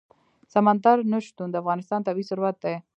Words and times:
سمندر 0.53 0.97
نه 1.11 1.19
شتون 1.27 1.47
د 1.51 1.55
افغانستان 1.61 1.99
طبعي 2.07 2.25
ثروت 2.29 2.55
دی. 2.63 2.75